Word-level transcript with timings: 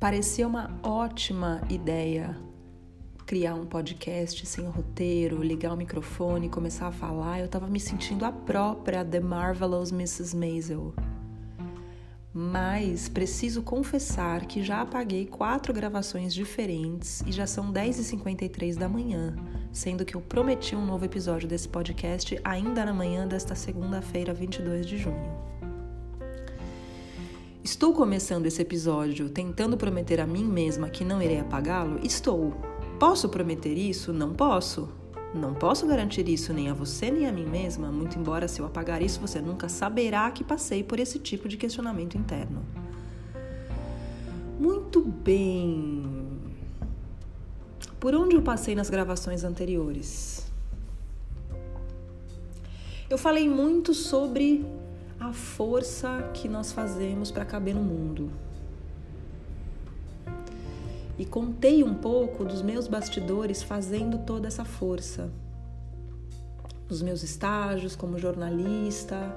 Parecia 0.00 0.48
uma 0.48 0.70
ótima 0.82 1.60
ideia 1.68 2.34
criar 3.26 3.54
um 3.54 3.66
podcast 3.66 4.46
sem 4.46 4.64
roteiro, 4.64 5.42
ligar 5.42 5.74
o 5.74 5.76
microfone, 5.76 6.48
começar 6.48 6.86
a 6.86 6.90
falar. 6.90 7.38
Eu 7.38 7.44
estava 7.44 7.66
me 7.66 7.78
sentindo 7.78 8.24
a 8.24 8.32
própria 8.32 9.04
The 9.04 9.20
Marvelous 9.20 9.92
Mrs. 9.92 10.34
Maisel. 10.34 10.94
Mas 12.32 13.10
preciso 13.10 13.62
confessar 13.62 14.46
que 14.46 14.62
já 14.62 14.80
apaguei 14.80 15.26
quatro 15.26 15.74
gravações 15.74 16.32
diferentes 16.32 17.20
e 17.26 17.30
já 17.30 17.46
são 17.46 17.70
10h53 17.70 18.76
da 18.76 18.88
manhã, 18.88 19.36
sendo 19.70 20.06
que 20.06 20.16
eu 20.16 20.22
prometi 20.22 20.74
um 20.74 20.86
novo 20.86 21.04
episódio 21.04 21.46
desse 21.46 21.68
podcast 21.68 22.40
ainda 22.42 22.86
na 22.86 22.94
manhã 22.94 23.28
desta 23.28 23.54
segunda-feira, 23.54 24.32
22 24.32 24.86
de 24.86 24.96
junho. 24.96 25.49
Estou 27.62 27.92
começando 27.92 28.46
esse 28.46 28.62
episódio 28.62 29.28
tentando 29.28 29.76
prometer 29.76 30.18
a 30.18 30.26
mim 30.26 30.44
mesma 30.44 30.88
que 30.88 31.04
não 31.04 31.20
irei 31.20 31.38
apagá-lo? 31.40 32.00
Estou. 32.02 32.54
Posso 32.98 33.28
prometer 33.28 33.74
isso? 33.76 34.14
Não 34.14 34.32
posso. 34.32 34.88
Não 35.34 35.52
posso 35.52 35.86
garantir 35.86 36.26
isso 36.26 36.54
nem 36.54 36.70
a 36.70 36.74
você 36.74 37.10
nem 37.10 37.26
a 37.26 37.32
mim 37.32 37.44
mesma, 37.44 37.92
muito 37.92 38.18
embora 38.18 38.48
se 38.48 38.60
eu 38.60 38.66
apagar 38.66 39.02
isso 39.02 39.20
você 39.20 39.42
nunca 39.42 39.68
saberá 39.68 40.30
que 40.30 40.42
passei 40.42 40.82
por 40.82 40.98
esse 40.98 41.18
tipo 41.18 41.48
de 41.48 41.58
questionamento 41.58 42.16
interno. 42.16 42.64
Muito 44.58 45.02
bem. 45.02 46.28
Por 48.00 48.14
onde 48.14 48.36
eu 48.36 48.42
passei 48.42 48.74
nas 48.74 48.88
gravações 48.88 49.44
anteriores? 49.44 50.50
Eu 53.10 53.18
falei 53.18 53.46
muito 53.46 53.92
sobre 53.92 54.64
a 55.20 55.34
força 55.34 56.30
que 56.32 56.48
nós 56.48 56.72
fazemos 56.72 57.30
para 57.30 57.44
caber 57.44 57.74
no 57.74 57.82
mundo. 57.82 58.32
E 61.18 61.26
contei 61.26 61.84
um 61.84 61.94
pouco 61.94 62.42
dos 62.42 62.62
meus 62.62 62.88
bastidores 62.88 63.62
fazendo 63.62 64.24
toda 64.24 64.48
essa 64.48 64.64
força. 64.64 65.30
Nos 66.88 67.02
meus 67.02 67.22
estágios 67.22 67.94
como 67.94 68.18
jornalista, 68.18 69.36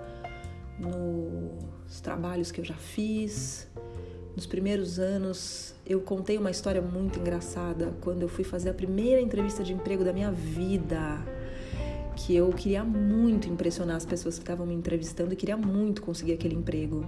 nos 0.80 2.00
trabalhos 2.00 2.50
que 2.50 2.62
eu 2.62 2.66
já 2.66 2.76
fiz. 2.76 3.68
Nos 4.34 4.46
primeiros 4.46 4.98
anos, 4.98 5.76
eu 5.86 6.00
contei 6.00 6.38
uma 6.38 6.50
história 6.50 6.82
muito 6.82 7.20
engraçada 7.20 7.94
quando 8.00 8.22
eu 8.22 8.30
fui 8.30 8.46
fazer 8.46 8.70
a 8.70 8.74
primeira 8.74 9.20
entrevista 9.20 9.64
de 9.64 9.74
emprego 9.74 10.06
da 10.06 10.14
minha 10.14 10.32
vida 10.32 11.22
que 12.16 12.36
eu 12.36 12.50
queria 12.50 12.84
muito 12.84 13.50
impressionar 13.50 13.96
as 13.96 14.06
pessoas 14.06 14.36
que 14.36 14.44
estavam 14.44 14.66
me 14.66 14.74
entrevistando 14.74 15.34
e 15.34 15.36
queria 15.36 15.58
muito 15.58 16.02
conseguir 16.02 16.34
aquele 16.34 16.56
emprego. 16.56 17.06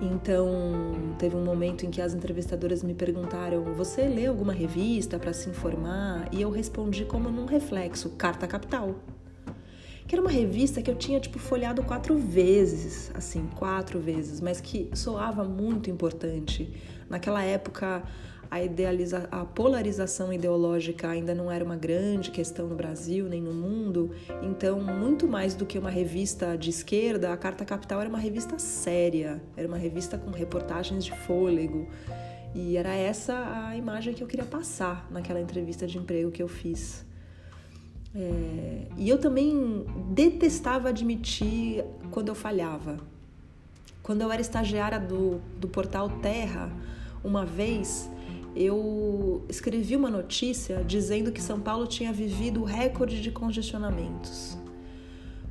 Então, 0.00 1.14
teve 1.18 1.36
um 1.36 1.44
momento 1.44 1.84
em 1.84 1.90
que 1.90 2.00
as 2.00 2.14
entrevistadoras 2.14 2.82
me 2.82 2.94
perguntaram: 2.94 3.62
"Você 3.74 4.08
lê 4.08 4.26
alguma 4.26 4.52
revista 4.52 5.18
para 5.18 5.32
se 5.32 5.50
informar?" 5.50 6.28
E 6.32 6.40
eu 6.40 6.50
respondi 6.50 7.04
como 7.04 7.30
num 7.30 7.44
reflexo: 7.44 8.10
Carta 8.10 8.46
Capital. 8.46 8.94
Que 10.06 10.14
era 10.16 10.22
uma 10.22 10.30
revista 10.30 10.82
que 10.82 10.90
eu 10.90 10.96
tinha 10.96 11.20
tipo 11.20 11.38
folhado 11.38 11.84
quatro 11.84 12.16
vezes, 12.16 13.12
assim, 13.14 13.46
quatro 13.54 14.00
vezes, 14.00 14.40
mas 14.40 14.60
que 14.60 14.90
soava 14.94 15.44
muito 15.44 15.88
importante. 15.90 16.72
Naquela 17.08 17.42
época, 17.44 18.02
a, 18.50 18.62
idealiza 18.62 19.28
a 19.30 19.44
polarização 19.44 20.32
ideológica 20.32 21.08
ainda 21.08 21.34
não 21.34 21.50
era 21.50 21.64
uma 21.64 21.76
grande 21.76 22.30
questão 22.30 22.66
no 22.66 22.74
Brasil 22.74 23.26
nem 23.26 23.40
no 23.40 23.52
mundo, 23.52 24.10
então, 24.42 24.80
muito 24.80 25.28
mais 25.28 25.54
do 25.54 25.64
que 25.64 25.78
uma 25.78 25.90
revista 25.90 26.58
de 26.58 26.70
esquerda, 26.70 27.32
a 27.32 27.36
Carta 27.36 27.64
Capital 27.64 28.00
era 28.00 28.08
uma 28.08 28.18
revista 28.18 28.58
séria, 28.58 29.40
era 29.56 29.68
uma 29.68 29.76
revista 29.76 30.18
com 30.18 30.30
reportagens 30.30 31.04
de 31.04 31.12
fôlego. 31.12 31.88
E 32.52 32.76
era 32.76 32.92
essa 32.92 33.68
a 33.68 33.76
imagem 33.76 34.12
que 34.12 34.22
eu 34.24 34.26
queria 34.26 34.44
passar 34.44 35.06
naquela 35.10 35.40
entrevista 35.40 35.86
de 35.86 35.98
emprego 35.98 36.32
que 36.32 36.42
eu 36.42 36.48
fiz. 36.48 37.06
É, 38.12 38.86
e 38.96 39.08
eu 39.08 39.18
também 39.18 39.86
detestava 40.12 40.88
admitir 40.88 41.84
quando 42.10 42.28
eu 42.28 42.34
falhava. 42.34 42.98
Quando 44.02 44.22
eu 44.22 44.32
era 44.32 44.40
estagiária 44.40 44.98
do, 44.98 45.40
do 45.60 45.68
portal 45.68 46.08
Terra, 46.20 46.72
uma 47.22 47.46
vez 47.46 48.10
eu 48.54 49.44
escrevi 49.48 49.96
uma 49.96 50.10
notícia 50.10 50.82
dizendo 50.84 51.32
que 51.32 51.42
São 51.42 51.60
Paulo 51.60 51.86
tinha 51.86 52.12
vivido 52.12 52.60
o 52.60 52.64
recorde 52.64 53.20
de 53.20 53.30
congestionamentos. 53.30 54.58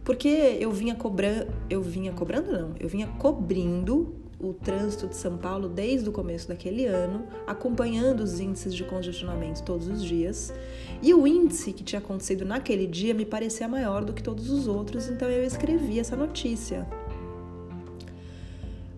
Porque 0.04 0.58
eu 0.60 0.72
vinha 0.72 0.96
cobrando, 0.96 1.54
eu 1.70 1.82
vinha 1.82 2.12
cobrando 2.12 2.52
não, 2.52 2.76
eu 2.80 2.90
vinha 2.90 3.08
cobrindo 3.20 4.16
o 4.40 4.54
trânsito 4.54 5.08
de 5.08 5.16
São 5.16 5.38
Paulo 5.38 5.68
desde 5.68 6.08
o 6.08 6.12
começo 6.12 6.48
daquele 6.48 6.86
ano, 6.86 7.26
acompanhando 7.46 8.22
os 8.22 8.40
índices 8.40 8.74
de 8.74 8.84
congestionamento 8.86 9.64
todos 9.64 9.88
os 9.88 10.04
dias. 10.04 10.54
E 11.02 11.14
o 11.14 11.28
índice 11.28 11.74
que 11.74 11.84
tinha 11.84 12.00
acontecido 12.00 12.46
naquele 12.46 12.88
dia 12.88 13.14
me 13.14 13.26
parecia 13.26 13.68
maior 13.68 14.06
do 14.06 14.14
que 14.14 14.24
todos 14.24 14.50
os 14.50 14.68
outros, 14.68 15.10
então 15.10 15.30
eu 15.30 15.44
escrevi 15.44 16.00
essa 16.00 16.16
notícia. 16.16 16.88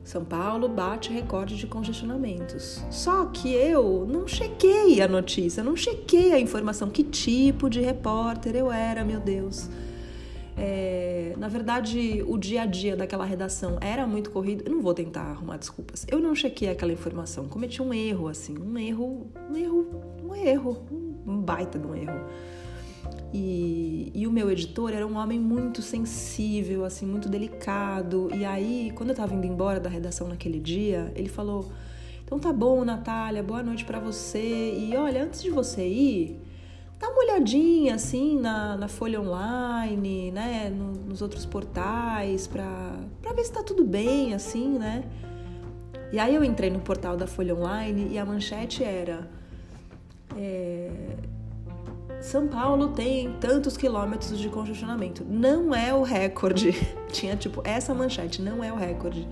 São 0.03 0.25
Paulo 0.25 0.67
bate 0.67 1.13
recorde 1.13 1.56
de 1.56 1.67
congestionamentos. 1.67 2.84
Só 2.89 3.25
que 3.25 3.53
eu 3.53 4.06
não 4.09 4.28
chequei 4.28 5.01
a 5.01 5.07
notícia, 5.07 5.63
não 5.63 5.75
chequei 5.75 6.34
a 6.34 6.39
informação, 6.39 6.89
que 6.89 7.03
tipo 7.03 7.69
de 7.69 7.79
repórter 7.79 8.56
eu 8.56 8.72
era, 8.72 9.06
meu 9.06 9.19
Deus. 9.19 9.69
É, 10.57 11.34
na 11.38 11.47
verdade, 11.47 12.23
o 12.28 12.38
dia 12.38 12.63
a 12.63 12.66
dia 12.66 12.95
daquela 12.95 13.25
redação 13.25 13.78
era 13.79 14.06
muito 14.06 14.31
corrido. 14.31 14.63
Eu 14.66 14.75
não 14.75 14.81
vou 14.81 14.94
tentar 14.94 15.22
arrumar 15.22 15.57
desculpas. 15.57 16.06
Eu 16.09 16.19
não 16.19 16.35
chequei 16.35 16.69
aquela 16.69 16.91
informação, 16.91 17.47
cometi 17.47 17.81
um 17.81 17.94
erro, 17.94 18.28
assim, 18.28 18.57
um 18.57 18.78
erro, 18.78 19.28
um 19.50 19.56
erro, 19.56 20.03
um 20.23 20.35
erro, 20.35 20.85
um 21.25 21.41
baita 21.41 21.79
de 21.79 21.88
um 21.88 21.95
erro. 21.95 22.19
E, 23.34 24.12
e, 24.14 24.28
o 24.28 24.31
meu 24.31 24.52
editor 24.52 24.92
era 24.92 25.08
um 25.08 25.16
homem 25.16 25.40
muito 25.40 25.81
sensível, 25.81 26.84
assim, 26.84 27.06
muito 27.06 27.30
delicado. 27.30 28.30
E 28.36 28.44
aí, 28.44 28.92
quando 28.94 29.09
eu 29.09 29.16
tava 29.16 29.34
indo 29.34 29.47
embora 29.47 29.80
da 29.80 29.90
redação 29.90 30.28
naquele 30.28 30.59
dia, 30.59 31.12
ele 31.16 31.30
falou: 31.30 31.72
Então 32.25 32.38
tá 32.38 32.52
bom, 32.52 32.84
Natália, 32.84 33.41
boa 33.41 33.64
noite 33.64 33.86
para 33.86 34.00
você. 34.00 34.75
E 34.78 34.96
olha, 34.97 35.24
antes 35.24 35.41
de 35.41 35.50
você 35.50 35.88
ir, 35.88 36.41
dá 37.00 37.08
uma 37.08 37.24
olhadinha, 37.24 37.96
assim, 37.96 38.38
na, 38.38 38.75
na 38.75 38.90
Folha 38.90 39.22
Online, 39.22 40.31
né, 40.31 40.70
no, 40.70 40.91
nos 40.91 41.22
outros 41.22 41.46
portais, 41.46 42.47
pra, 42.47 43.00
pra 43.22 43.31
ver 43.31 43.46
se 43.46 43.53
tá 43.53 43.64
tudo 43.64 43.86
bem, 43.86 44.34
assim, 44.34 44.78
né. 44.78 45.06
E 46.12 46.20
aí 46.20 46.36
eu 46.36 46.44
entrei 46.44 46.70
no 46.70 46.81
portal 46.81 47.16
da 47.16 47.25
Folha 47.25 47.56
Online 47.56 48.09
e 48.12 48.20
a 48.20 48.25
manchete 48.25 48.84
era. 48.84 49.30
É, 50.36 50.91
são 52.22 52.48
Paulo 52.48 52.90
tem 52.90 53.34
tantos 53.40 53.76
quilômetros 53.76 54.40
de 54.40 54.48
congestionamento. 54.48 55.26
Não 55.28 55.74
é 55.74 55.94
o 55.94 56.04
recorde. 56.04 56.72
Tinha 57.12 57.36
tipo 57.36 57.62
essa 57.64 57.94
manchete, 57.94 58.42
não 58.42 58.64
é 58.64 58.72
o 58.72 58.76
recorde. 58.76 59.28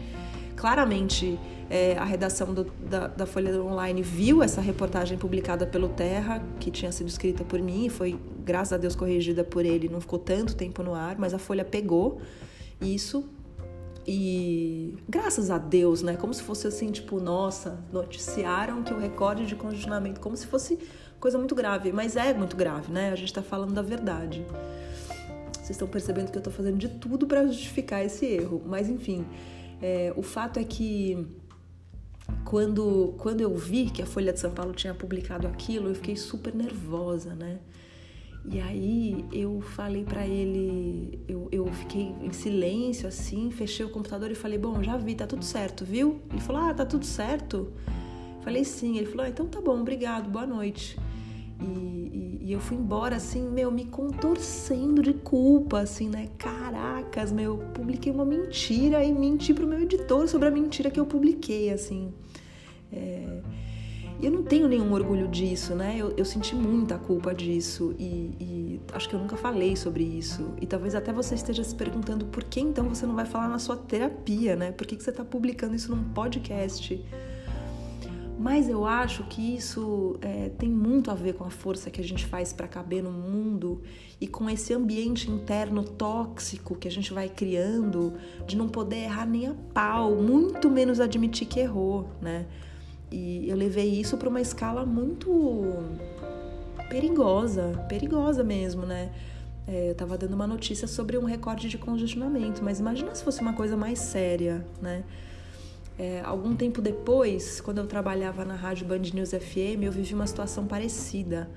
Claramente, 0.56 1.40
é, 1.70 1.98
a 1.98 2.04
redação 2.04 2.54
do, 2.54 2.66
da, 2.90 3.08
da, 3.08 3.26
Folha 3.26 3.62
Online 3.62 4.02
viu 4.02 4.44
essa 4.44 4.60
reportagem 4.60 5.18
publicada 5.18 5.66
pelo 5.66 5.88
Terra, 5.88 6.44
que 6.60 6.70
tinha 6.72 6.92
sido 6.92 7.08
escrita 7.08 7.46
por 7.46 7.62
mim, 7.62 7.86
e 7.86 7.90
foi, 7.90 8.20
graças 8.44 8.74
a 8.74 8.78
Deus, 8.78 8.96
corrigida 8.96 9.44
por 9.44 9.64
ele, 9.64 9.88
não 9.88 10.02
ficou 10.02 10.20
tanto 10.20 10.56
tempo 10.56 10.84
no 10.84 10.94
ar, 10.94 11.16
mas 11.18 11.34
a 11.34 11.40
Folha 11.40 11.64
pegou 11.64 12.20
isso 12.82 13.24
e 14.08 14.96
graças 15.08 15.52
a 15.52 15.58
Deus, 15.58 16.02
né? 16.02 16.16
Como 16.16 16.34
se 16.34 16.42
fosse 16.42 16.68
assim, 16.68 16.92
tipo, 16.92 17.20
nossa, 17.20 17.80
noticiaram 17.92 18.84
que 18.84 18.94
o 18.94 19.00
recorde 19.00 19.46
de 19.46 19.56
congestionamento, 19.56 20.20
como 20.20 20.36
se 20.36 20.48
fosse 20.48 20.80
coisa 21.20 21.38
muito 21.38 21.54
grave, 21.54 21.92
mas 21.92 22.16
é 22.16 22.34
muito 22.34 22.56
grave, 22.56 22.92
né? 22.92 23.12
A 23.12 23.16
gente 23.16 23.34
tá 23.34 23.42
falando 23.42 23.74
da 23.74 23.82
verdade. 23.82 24.46
Vocês 25.54 25.72
estão 25.72 25.88
percebendo 25.88 26.32
que 26.32 26.38
eu 26.38 26.42
tô 26.42 26.50
fazendo 26.50 26.78
de 26.78 26.88
tudo 26.88 27.28
para 27.28 27.46
justificar 27.46 28.04
esse 28.04 28.26
erro, 28.26 28.62
mas 28.66 28.90
enfim, 28.90 29.26
é, 29.82 30.12
o 30.16 30.24
fato 30.24 30.58
é 30.58 30.64
que 30.64 31.28
quando, 32.44 33.14
quando 33.18 33.42
eu 33.42 33.56
vi 33.56 33.90
que 33.90 34.02
a 34.02 34.06
Folha 34.06 34.34
de 34.34 34.40
São 34.40 34.52
Paulo 34.52 34.74
tinha 34.74 34.94
publicado 34.94 35.48
aquilo, 35.48 35.90
eu 35.90 35.96
fiquei 35.96 36.16
super 36.16 36.54
nervosa, 36.56 37.36
né? 37.36 37.60
E 38.46 38.60
aí 38.60 39.26
eu 39.32 39.62
falei 39.62 40.04
para 40.04 40.26
ele, 40.26 41.20
eu, 41.28 41.48
eu 41.52 41.66
fiquei 41.68 42.14
em 42.22 42.32
silêncio 42.32 43.08
assim, 43.08 43.52
fechei 43.52 43.86
o 43.86 43.90
computador 43.90 44.32
e 44.32 44.36
falei: 44.36 44.58
Bom, 44.58 44.82
já 44.82 44.98
vi, 44.98 45.16
tá 45.16 45.28
tudo 45.28 45.44
certo, 45.44 45.84
viu? 45.84 46.22
Ele 46.32 46.42
falou: 46.42 46.62
Ah, 46.64 46.74
tá 46.74 46.86
tudo 46.86 47.06
certo? 47.06 47.72
Falei 48.42 48.64
sim. 48.64 48.98
Ele 48.98 49.08
falou: 49.08 49.26
ah, 49.26 49.30
Então 49.30 49.46
tá 49.46 49.62
bom, 49.62 49.80
obrigado, 49.82 50.30
boa 50.30 50.48
noite. 50.48 50.98
E, 51.62 51.66
e, 51.66 52.40
e, 52.46 52.52
eu 52.54 52.60
fui 52.62 52.78
embora 52.78 53.18
assim, 53.18 53.50
meu, 53.50 53.70
me 53.70 53.84
contorcendo 53.84 55.02
de 55.02 55.14
culpa, 55.14 55.82
assim, 55.82 56.08
né? 56.08 56.30
Caracas, 56.38 57.34
meu, 57.34 57.58
publiquei 57.74 58.12
uma 58.12 58.24
mentira 58.24 59.04
e 59.04 59.12
menti 59.12 59.54
pro 59.54 59.68
meu 59.68 59.82
editor 59.82 60.28
sobre 60.30 60.48
a 60.48 60.52
mentira 60.52 60.90
que 60.90 61.00
eu 61.00 61.06
publiquei, 61.06 61.70
assim. 61.70 62.14
É... 62.94 63.42
E 64.22 64.26
eu 64.26 64.32
não 64.32 64.44
tenho 64.44 64.68
nenhum 64.68 64.92
orgulho 64.92 65.30
disso, 65.30 65.74
né? 65.74 65.96
Eu, 65.98 66.14
eu 66.18 66.26
senti 66.26 66.54
muita 66.54 66.98
culpa 66.98 67.34
disso 67.34 67.96
e, 67.98 68.36
e, 68.40 68.82
acho 68.92 69.08
que 69.08 69.16
eu 69.16 69.20
nunca 69.20 69.38
falei 69.38 69.78
sobre 69.78 70.04
isso. 70.04 70.54
E 70.60 70.68
talvez 70.68 70.94
até 70.94 71.14
você 71.14 71.36
esteja 71.36 71.64
se 71.64 71.74
perguntando 71.74 72.26
por 72.26 72.44
que 72.44 72.60
então 72.60 72.90
você 72.90 73.06
não 73.06 73.16
vai 73.16 73.26
falar 73.26 73.48
na 73.48 73.60
sua 73.60 73.78
terapia, 73.78 74.58
né? 74.58 74.74
Por 74.74 74.86
que, 74.86 74.98
que 74.98 75.04
você 75.04 75.10
está 75.10 75.24
publicando 75.24 75.74
isso 75.74 75.96
num 75.96 76.04
podcast? 76.04 77.02
Mas 78.38 78.70
eu 78.70 78.86
acho 78.86 79.26
que 79.26 79.56
isso 79.56 80.18
é, 80.22 80.50
tem 80.50 80.70
muito 80.70 81.12
a 81.12 81.14
ver 81.14 81.34
com 81.34 81.44
a 81.44 81.50
força 81.50 81.90
que 81.90 82.00
a 82.00 82.04
gente 82.04 82.26
faz 82.26 82.54
para 82.54 82.70
caber 82.70 83.04
no 83.04 83.12
mundo 83.12 83.82
e 84.20 84.28
com 84.28 84.50
esse 84.50 84.74
ambiente 84.74 85.30
interno 85.30 85.84
tóxico 85.84 86.76
que 86.76 86.88
a 86.88 86.92
gente 86.92 87.14
vai 87.14 87.28
criando 87.28 88.14
de 88.48 88.58
não 88.58 88.70
poder 88.70 89.04
errar 89.04 89.26
nem 89.26 89.48
a 89.48 89.54
pau, 89.74 90.16
muito 90.16 90.70
menos 90.70 91.02
admitir 91.02 91.48
que 91.48 91.60
errou, 91.60 92.10
né? 92.22 92.46
E 93.12 93.50
eu 93.50 93.56
levei 93.56 93.90
isso 93.90 94.18
para 94.18 94.30
uma 94.30 94.42
escala 94.42 94.86
muito 94.86 95.84
perigosa, 96.90 97.86
perigosa 97.88 98.44
mesmo, 98.44 98.86
né? 98.86 99.12
É, 99.68 99.88
eu 99.88 99.92
estava 99.92 100.18
dando 100.18 100.34
uma 100.34 100.48
notícia 100.48 100.88
sobre 100.88 101.18
um 101.18 101.26
recorde 101.26 101.70
de 101.70 101.78
congestionamento, 101.78 102.64
mas 102.64 102.80
imagina 102.80 103.14
se 103.14 103.24
fosse 103.24 103.42
uma 103.42 103.54
coisa 103.54 103.78
mais 103.78 104.00
séria, 104.00 104.66
né? 104.82 105.04
É, 105.98 106.22
algum 106.24 106.56
tempo 106.56 106.82
depois, 106.82 107.60
quando 107.60 107.80
eu 107.80 107.86
trabalhava 107.86 108.46
na 108.46 108.56
rádio 108.56 108.88
Band 108.88 109.02
News 109.14 109.32
FM, 109.32 109.84
eu 109.84 109.92
vivi 109.92 110.14
uma 110.14 110.26
situação 110.26 110.66
parecida. 110.66 111.50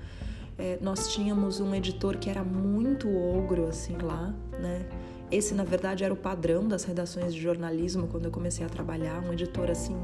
É, 0.57 0.77
nós 0.81 1.13
tínhamos 1.13 1.59
um 1.59 1.73
editor 1.73 2.17
que 2.17 2.29
era 2.29 2.43
muito 2.43 3.09
ogro, 3.09 3.67
assim, 3.67 3.97
lá, 4.01 4.33
né? 4.59 4.85
Esse, 5.33 5.55
na 5.55 5.63
verdade, 5.63 6.03
era 6.03 6.13
o 6.13 6.17
padrão 6.17 6.67
das 6.67 6.83
redações 6.83 7.33
de 7.33 7.41
jornalismo 7.41 8.07
quando 8.07 8.25
eu 8.25 8.31
comecei 8.31 8.63
a 8.63 8.69
trabalhar. 8.69 9.19
Um 9.23 9.33
editor, 9.33 9.71
assim, 9.71 9.95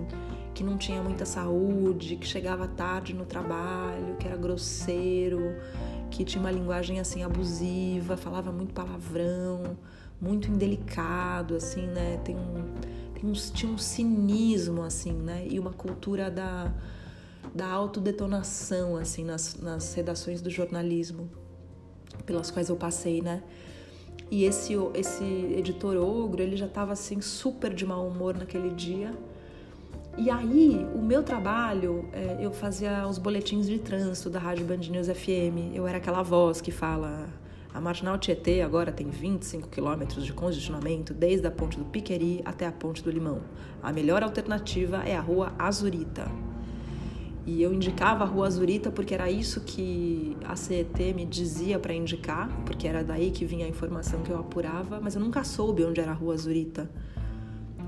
que 0.55 0.63
não 0.63 0.75
tinha 0.75 1.03
muita 1.03 1.23
saúde, 1.23 2.15
que 2.15 2.25
chegava 2.25 2.67
tarde 2.67 3.13
no 3.13 3.25
trabalho, 3.25 4.15
que 4.19 4.27
era 4.27 4.35
grosseiro, 4.35 5.55
que 6.09 6.25
tinha 6.25 6.41
uma 6.41 6.49
linguagem, 6.49 6.99
assim, 6.99 7.21
abusiva, 7.23 8.17
falava 8.17 8.51
muito 8.51 8.73
palavrão, 8.73 9.77
muito 10.19 10.49
indelicado, 10.49 11.55
assim, 11.55 11.85
né? 11.85 12.19
Tem 12.25 12.35
um 12.35 12.65
tem 13.13 13.29
um, 13.29 13.33
tinha 13.33 13.71
um 13.71 13.77
cinismo, 13.77 14.81
assim, 14.81 15.13
né? 15.13 15.45
E 15.47 15.59
uma 15.59 15.73
cultura 15.73 16.31
da, 16.31 16.73
da 17.53 17.67
autodetonação, 17.67 18.95
assim, 18.95 19.23
nas, 19.23 19.57
nas 19.61 19.93
redações 19.93 20.41
do 20.41 20.49
jornalismo 20.49 21.29
pelas 22.25 22.49
quais 22.49 22.69
eu 22.69 22.75
passei, 22.75 23.21
né? 23.21 23.43
E 24.31 24.45
esse, 24.45 24.73
esse 24.93 25.23
editor 25.57 25.97
ogro, 25.97 26.41
ele 26.41 26.55
já 26.55 26.67
estava 26.67 26.93
assim 26.93 27.19
super 27.19 27.73
de 27.73 27.85
mau 27.85 28.07
humor 28.07 28.37
naquele 28.37 28.69
dia. 28.69 29.11
E 30.17 30.29
aí, 30.29 30.85
o 30.93 31.01
meu 31.01 31.23
trabalho, 31.23 32.07
é, 32.13 32.37
eu 32.39 32.51
fazia 32.51 33.07
os 33.07 33.17
boletins 33.17 33.67
de 33.67 33.79
trânsito 33.79 34.29
da 34.29 34.39
Rádio 34.39 34.65
Band 34.65 34.77
News 34.77 35.07
FM. 35.07 35.73
Eu 35.73 35.87
era 35.87 35.97
aquela 35.97 36.21
voz 36.21 36.61
que 36.61 36.71
fala 36.71 37.27
a 37.71 37.79
Marginal 37.79 38.17
Tietê 38.17 38.61
agora 38.61 38.91
tem 38.91 39.09
25 39.09 39.69
quilômetros 39.69 40.25
de 40.25 40.33
congestionamento 40.33 41.13
desde 41.13 41.45
a 41.45 41.51
ponte 41.51 41.77
do 41.77 41.85
Piqueri 41.85 42.41
até 42.43 42.65
a 42.65 42.71
ponte 42.71 43.03
do 43.03 43.11
Limão. 43.11 43.41
A 43.81 43.93
melhor 43.93 44.23
alternativa 44.23 45.03
é 45.05 45.15
a 45.15 45.21
rua 45.21 45.53
Azurita. 45.57 46.48
E 47.49 47.63
eu 47.63 47.73
indicava 47.73 48.23
a 48.23 48.27
rua 48.27 48.45
Azurita 48.45 48.91
porque 48.91 49.11
era 49.11 49.29
isso 49.31 49.61
que 49.61 50.37
a 50.45 50.55
CET 50.55 51.13
me 51.15 51.25
dizia 51.25 51.79
para 51.79 51.95
indicar, 51.95 52.47
porque 52.63 52.87
era 52.87 53.03
daí 53.03 53.31
que 53.31 53.43
vinha 53.43 53.65
a 53.65 53.67
informação 53.67 54.21
que 54.21 54.29
eu 54.29 54.37
apurava, 54.37 54.99
mas 55.01 55.15
eu 55.15 55.21
nunca 55.21 55.43
soube 55.43 55.83
onde 55.83 55.99
era 55.99 56.11
a 56.11 56.13
rua 56.13 56.35
Azurita. 56.35 56.87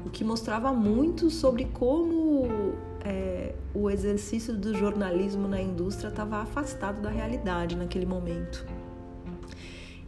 O 0.03 0.09
que 0.09 0.23
mostrava 0.23 0.73
muito 0.73 1.29
sobre 1.29 1.65
como 1.65 2.73
é, 3.05 3.53
o 3.71 3.87
exercício 3.87 4.57
do 4.57 4.73
jornalismo 4.75 5.47
na 5.47 5.61
indústria 5.61 6.09
estava 6.09 6.37
afastado 6.37 6.99
da 6.99 7.11
realidade 7.11 7.75
naquele 7.75 8.07
momento. 8.07 8.65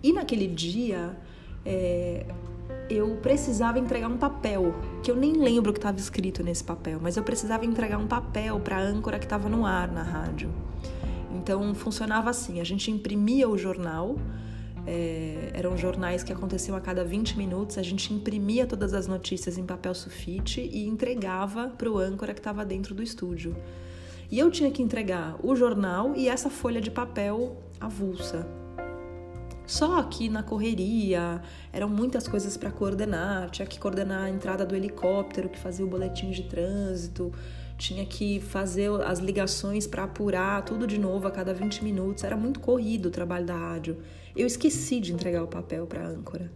E 0.02 0.12
naquele 0.12 0.48
dia 0.48 1.16
é, 1.64 2.26
eu 2.90 3.18
precisava 3.22 3.78
entregar 3.78 4.08
um 4.08 4.18
papel, 4.18 4.74
que 5.04 5.12
eu 5.12 5.16
nem 5.18 5.34
lembro 5.34 5.72
o 5.72 5.74
que 5.74 5.80
estava 5.80 6.00
escrito 6.00 6.42
nesse 6.42 6.64
papel, 6.64 6.98
mas 7.02 7.18
eu 7.18 7.24
precisava 7.24 7.66
entregar 7.66 7.98
um 7.98 8.08
papel 8.08 8.58
para 8.62 8.78
a 8.78 8.82
âncora 8.82 9.20
que 9.20 9.26
estava 9.26 9.50
no 9.50 9.66
ar 9.66 9.92
na 9.92 10.02
rádio. 10.02 10.50
Então 11.36 11.76
funcionava 11.76 12.30
assim: 12.30 12.62
a 12.62 12.64
gente 12.64 12.90
imprimia 12.90 13.50
o 13.50 13.58
jornal. 13.58 14.16
É, 14.86 15.52
eram 15.54 15.78
jornais 15.78 16.24
que 16.24 16.34
aconteciam 16.34 16.76
a 16.76 16.82
cada 16.82 17.06
20 17.06 17.38
minutos, 17.38 17.78
a 17.78 17.82
gente 17.82 18.14
imprimia 18.14 18.66
todas 18.66 18.94
as 18.94 19.08
notícias 19.08 19.58
em 19.58 19.66
papel 19.66 19.96
sulfite 19.96 20.60
e 20.60 20.86
entregava 20.86 21.70
para 21.70 21.90
o 21.90 21.98
âncora 21.98 22.34
que 22.34 22.42
estava 22.42 22.66
dentro 22.66 22.94
do 22.94 23.02
estúdio. 23.02 23.56
E 24.30 24.38
eu 24.40 24.52
tinha 24.52 24.70
que 24.72 24.82
entregar 24.82 25.38
o 25.42 25.56
jornal 25.56 26.14
e 26.18 26.28
essa 26.28 26.50
folha 26.50 26.82
de 26.82 26.92
papel 26.92 27.56
avulsa. 27.80 28.46
Só 29.66 30.04
que 30.04 30.30
na 30.30 30.44
correria 30.44 31.42
eram 31.72 31.88
muitas 31.88 32.28
coisas 32.28 32.58
para 32.58 32.72
coordenar, 32.72 33.50
tinha 33.50 33.66
que 33.66 33.80
coordenar 33.80 34.24
a 34.24 34.30
entrada 34.30 34.66
do 34.66 34.76
helicóptero 34.76 35.50
que 35.50 35.58
fazia 35.58 35.86
o 35.86 35.88
boletim 35.88 36.32
de 36.32 36.44
trânsito, 36.44 37.32
tinha 37.78 38.06
que 38.06 38.40
fazer 38.40 38.90
as 39.04 39.20
ligações 39.20 39.88
para 39.88 40.04
apurar 40.04 40.64
tudo 40.64 40.86
de 40.86 40.98
novo 40.98 41.28
a 41.28 41.32
cada 41.32 41.54
20 41.54 41.84
minutos, 41.84 42.24
era 42.24 42.36
muito 42.36 42.60
corrido 42.60 43.08
o 43.08 43.12
trabalho 43.12 43.46
da 43.46 43.56
rádio. 43.56 43.98
Eu 44.36 44.46
esqueci 44.46 45.00
de 45.00 45.14
entregar 45.14 45.44
o 45.44 45.48
papel 45.48 45.86
para 45.88 46.04
a 46.04 46.08
âncora. 46.08 46.52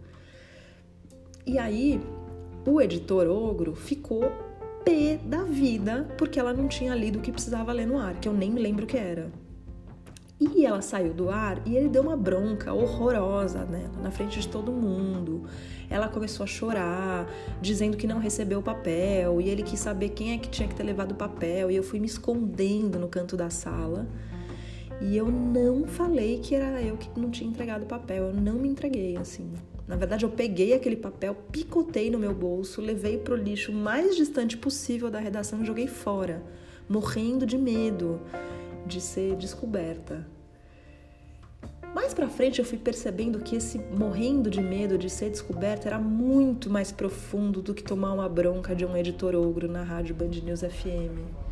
E 1.46 1.58
aí, 1.58 2.00
o 2.66 2.80
editor 2.80 3.26
ogro 3.26 3.74
ficou 3.74 4.30
pé 4.84 5.18
da 5.24 5.42
vida 5.44 6.06
porque 6.18 6.38
ela 6.38 6.52
não 6.52 6.68
tinha 6.68 6.94
lido 6.94 7.18
o 7.18 7.22
que 7.22 7.32
precisava 7.32 7.72
ler 7.72 7.86
no 7.86 7.98
ar, 7.98 8.14
que 8.20 8.28
eu 8.28 8.32
nem 8.32 8.52
lembro 8.54 8.84
o 8.84 8.86
que 8.86 8.96
era. 8.96 9.30
E 10.40 10.64
ela 10.64 10.80
saiu 10.80 11.12
do 11.12 11.30
ar 11.30 11.60
e 11.66 11.76
ele 11.76 11.88
deu 11.88 12.02
uma 12.02 12.16
bronca 12.16 12.72
horrorosa 12.72 13.64
nela, 13.64 14.00
na 14.00 14.10
frente 14.12 14.38
de 14.38 14.46
todo 14.46 14.70
mundo. 14.70 15.42
Ela 15.90 16.08
começou 16.08 16.44
a 16.44 16.46
chorar, 16.46 17.26
dizendo 17.60 17.96
que 17.96 18.06
não 18.06 18.20
recebeu 18.20 18.60
o 18.60 18.62
papel, 18.62 19.40
e 19.40 19.48
ele 19.48 19.64
quis 19.64 19.80
saber 19.80 20.10
quem 20.10 20.34
é 20.34 20.38
que 20.38 20.48
tinha 20.48 20.68
que 20.68 20.76
ter 20.76 20.84
levado 20.84 21.12
o 21.12 21.14
papel, 21.16 21.72
e 21.72 21.76
eu 21.76 21.82
fui 21.82 21.98
me 21.98 22.06
escondendo 22.06 23.00
no 23.00 23.08
canto 23.08 23.36
da 23.36 23.50
sala. 23.50 24.06
E 25.00 25.16
eu 25.16 25.26
não 25.26 25.88
falei 25.88 26.38
que 26.38 26.54
era 26.54 26.80
eu 26.82 26.96
que 26.96 27.08
não 27.18 27.30
tinha 27.30 27.50
entregado 27.50 27.82
o 27.82 27.86
papel, 27.86 28.26
eu 28.26 28.32
não 28.32 28.54
me 28.54 28.68
entreguei 28.68 29.16
assim. 29.16 29.50
Na 29.88 29.96
verdade, 29.96 30.24
eu 30.24 30.30
peguei 30.30 30.72
aquele 30.72 30.96
papel, 30.96 31.34
picotei 31.50 32.10
no 32.10 32.18
meu 32.18 32.34
bolso, 32.34 32.80
levei 32.80 33.18
para 33.18 33.34
o 33.34 33.36
lixo 33.36 33.72
mais 33.72 34.14
distante 34.14 34.56
possível 34.56 35.10
da 35.10 35.18
redação 35.18 35.62
e 35.62 35.64
joguei 35.64 35.86
fora, 35.88 36.42
morrendo 36.88 37.46
de 37.46 37.56
medo 37.56 38.20
de 38.86 39.00
ser 39.00 39.36
descoberta. 39.36 40.26
Mais 41.94 42.12
para 42.12 42.28
frente 42.28 42.58
eu 42.58 42.64
fui 42.64 42.78
percebendo 42.78 43.40
que 43.40 43.56
esse 43.56 43.78
morrendo 43.78 44.50
de 44.50 44.60
medo 44.60 44.98
de 44.98 45.08
ser 45.08 45.30
descoberta 45.30 45.88
era 45.88 45.98
muito 45.98 46.70
mais 46.70 46.92
profundo 46.92 47.62
do 47.62 47.74
que 47.74 47.82
tomar 47.82 48.12
uma 48.12 48.28
bronca 48.28 48.74
de 48.74 48.84
um 48.84 48.96
editor 48.96 49.34
ogro 49.34 49.68
na 49.68 49.82
rádio 49.82 50.14
Band 50.14 50.28
News 50.28 50.60
FM. 50.60 51.48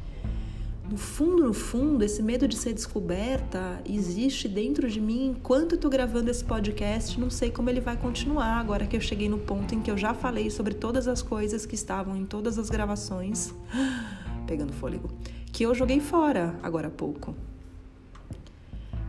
No 0.89 0.97
fundo, 0.97 1.43
no 1.43 1.53
fundo, 1.53 2.05
esse 2.05 2.23
medo 2.23 2.47
de 2.47 2.57
ser 2.57 2.73
descoberta 2.73 3.81
existe 3.85 4.47
dentro 4.47 4.89
de 4.89 5.01
mim 5.01 5.31
enquanto 5.31 5.73
eu 5.73 5.79
tô 5.79 5.89
gravando 5.89 6.31
esse 6.31 6.45
podcast. 6.45 7.19
Não 7.19 7.29
sei 7.29 7.51
como 7.51 7.69
ele 7.69 7.81
vai 7.81 7.97
continuar 7.97 8.61
agora 8.61 8.87
que 8.87 8.97
eu 8.97 9.01
cheguei 9.01 9.29
no 9.29 9.39
ponto 9.39 9.75
em 9.75 9.81
que 9.81 9.91
eu 9.91 9.99
já 9.99 10.15
falei 10.15 10.49
sobre 10.49 10.75
todas 10.75 11.09
as 11.09 11.23
coisas 11.23 11.67
que 11.67 11.75
estavam 11.75 12.17
em 12.17 12.25
todas 12.25 12.57
as 12.57 12.71
gravações. 12.71 13.53
Pegando 14.47 14.73
fôlego 14.73 15.11
que 15.57 15.65
eu 15.65 15.75
joguei 15.75 16.01
fora 16.01 16.55
agora 16.63 16.89
há 16.89 16.91
pouco. 16.91 17.35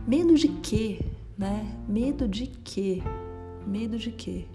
Medo 0.06 0.34
de 0.34 0.48
quê, 0.48 0.98
né? 1.36 1.70
Medo 1.86 2.26
de 2.26 2.46
quê? 2.46 3.02
Medo 3.66 3.98
de 3.98 4.10
quê? 4.10 4.46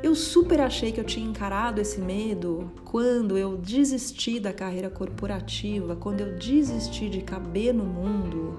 Eu 0.00 0.14
super 0.14 0.60
achei 0.60 0.92
que 0.92 1.00
eu 1.00 1.04
tinha 1.04 1.28
encarado 1.28 1.80
esse 1.80 2.00
medo 2.00 2.70
quando 2.84 3.36
eu 3.36 3.56
desisti 3.56 4.38
da 4.38 4.52
carreira 4.52 4.88
corporativa, 4.88 5.96
quando 5.96 6.20
eu 6.20 6.38
desisti 6.38 7.10
de 7.10 7.20
caber 7.20 7.74
no 7.74 7.84
mundo 7.84 8.56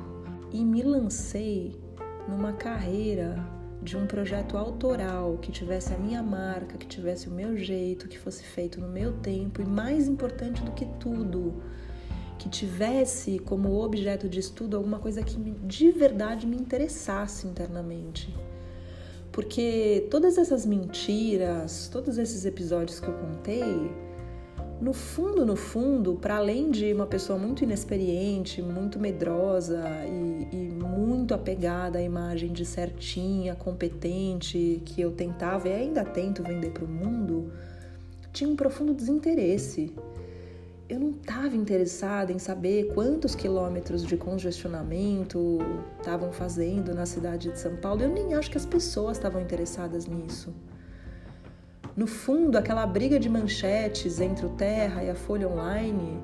e 0.52 0.66
me 0.66 0.84
lancei 0.84 1.80
numa 2.28 2.52
carreira 2.52 3.42
de 3.82 3.96
um 3.96 4.06
projeto 4.08 4.58
autoral 4.58 5.38
que 5.38 5.52
tivesse 5.52 5.94
a 5.94 5.98
minha 5.98 6.24
marca, 6.24 6.78
que 6.78 6.88
tivesse 6.88 7.28
o 7.28 7.32
meu 7.32 7.56
jeito, 7.58 8.08
que 8.08 8.18
fosse 8.18 8.44
feito 8.44 8.82
no 8.82 8.88
meu 8.88 9.14
tempo 9.14 9.62
e 9.62 9.66
mais 9.66 10.08
importante 10.08 10.64
do 10.64 10.72
que 10.72 10.86
tudo, 11.00 11.62
que 12.40 12.50
tivesse 12.50 13.40
como 13.40 13.82
objeto 13.84 14.28
de 14.28 14.40
estudo 14.40 14.78
alguma 14.78 15.00
coisa 15.00 15.22
que 15.22 15.38
de 15.38 15.92
verdade 15.92 16.46
me 16.48 16.58
interessasse 16.58 17.48
internamente. 17.48 18.34
Porque 19.32 20.08
todas 20.10 20.38
essas 20.38 20.66
mentiras, 20.66 21.88
todos 21.92 22.18
esses 22.18 22.46
episódios 22.46 23.00
que 23.00 23.08
eu 23.08 23.14
contei, 23.14 23.92
no 24.80 24.94
fundo, 24.94 25.46
no 25.46 25.56
fundo, 25.56 26.16
para 26.16 26.38
além 26.38 26.70
de 26.70 26.94
uma 26.94 27.08
pessoa 27.08 27.38
muito 27.38 27.64
inexperiente, 27.64 28.62
muito 28.62 29.00
medrosa 29.00 29.84
e, 30.06 30.56
e, 30.56 30.58
muito 30.70 31.34
apegada 31.34 31.98
à 31.98 32.02
imagem 32.02 32.54
de 32.54 32.64
certinha, 32.64 33.56
competente, 33.56 34.82
que 34.86 35.02
eu 35.02 35.12
tentava 35.12 35.68
e 35.68 35.74
ainda 35.74 36.06
tento 36.06 36.44
vender 36.44 36.72
para 36.72 36.86
o 36.86 36.88
mundo, 36.88 37.52
tinha 38.32 38.50
um 38.50 38.56
profundo 38.56 38.94
desinteresse. 38.94 39.94
Eu 40.88 41.00
não 41.00 41.10
estava 41.10 41.56
interessada 41.56 42.32
em 42.32 42.40
saber 42.40 42.94
quantos 42.94 43.36
quilômetros 43.36 44.06
de 44.06 44.16
congestionamento 44.16 45.58
estavam 45.98 46.32
fazendo 46.32 46.94
na 46.94 47.06
cidade 47.06 47.52
de 47.52 47.60
São 47.60 47.76
Paulo. 47.78 48.04
Eu 48.04 48.10
nem 48.10 48.36
acho 48.36 48.50
que 48.50 48.58
as 48.58 48.66
pessoas 48.66 49.18
estavam 49.18 49.42
interessadas 49.42 50.06
nisso. 50.06 50.54
No 51.98 52.06
fundo, 52.06 52.60
aquela 52.60 52.86
briga 52.86 53.20
de 53.20 53.28
manchetes 53.28 54.22
entre 54.22 54.46
o 54.46 54.50
Terra 54.50 55.04
e 55.04 55.10
a 55.10 55.16
Folha 55.16 55.50
Online 55.50 56.22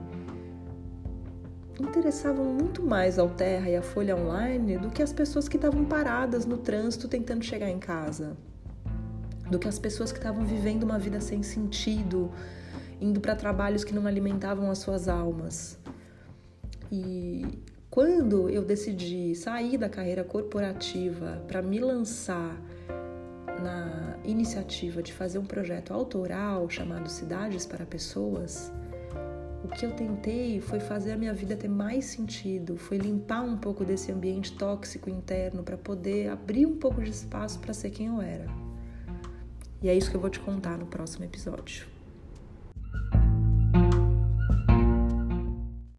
interessavam 1.79 2.45
muito 2.45 2.83
mais 2.83 3.17
ao 3.17 3.29
Terra 3.29 3.67
e 3.71 3.75
à 3.75 3.81
Folha 3.81 4.15
Online 4.15 4.77
do 4.77 4.91
que 4.91 5.01
as 5.01 5.11
pessoas 5.11 5.49
que 5.49 5.55
estavam 5.55 5.83
paradas 5.83 6.45
no 6.45 6.57
trânsito 6.57 7.07
tentando 7.07 7.43
chegar 7.43 7.71
em 7.71 7.79
casa, 7.79 8.37
do 9.49 9.57
que 9.57 9.67
as 9.67 9.79
pessoas 9.79 10.11
que 10.11 10.19
estavam 10.19 10.45
vivendo 10.45 10.83
uma 10.83 10.99
vida 10.99 11.19
sem 11.19 11.41
sentido, 11.41 12.31
indo 13.01 13.19
para 13.19 13.35
trabalhos 13.35 13.83
que 13.83 13.95
não 13.95 14.05
alimentavam 14.05 14.69
as 14.69 14.77
suas 14.77 15.07
almas. 15.07 15.79
E 16.91 17.63
quando 17.89 18.47
eu 18.47 18.63
decidi 18.63 19.33
sair 19.33 19.79
da 19.79 19.89
carreira 19.89 20.23
corporativa 20.23 21.43
para 21.47 21.63
me 21.63 21.79
lançar 21.79 22.61
na 23.59 24.12
iniciativa 24.23 25.01
de 25.01 25.13
fazer 25.13 25.37
um 25.37 25.45
projeto 25.45 25.93
autoral 25.93 26.69
chamado 26.69 27.09
Cidades 27.09 27.65
para 27.65 27.85
Pessoas, 27.85 28.71
o 29.63 29.67
que 29.69 29.85
eu 29.85 29.91
tentei 29.91 30.59
foi 30.59 30.79
fazer 30.79 31.13
a 31.13 31.17
minha 31.17 31.33
vida 31.33 31.55
ter 31.55 31.69
mais 31.69 32.05
sentido, 32.05 32.77
foi 32.77 32.97
limpar 32.97 33.41
um 33.41 33.57
pouco 33.57 33.85
desse 33.85 34.11
ambiente 34.11 34.51
tóxico 34.57 35.09
interno 35.09 35.63
para 35.63 35.77
poder 35.77 36.29
abrir 36.29 36.65
um 36.65 36.77
pouco 36.77 37.01
de 37.01 37.09
espaço 37.09 37.59
para 37.59 37.73
ser 37.73 37.89
quem 37.89 38.07
eu 38.07 38.21
era. 38.21 38.45
E 39.81 39.87
é 39.87 39.95
isso 39.95 40.09
que 40.09 40.17
eu 40.17 40.21
vou 40.21 40.29
te 40.29 40.39
contar 40.39 40.77
no 40.77 40.85
próximo 40.85 41.23
episódio. 41.23 41.92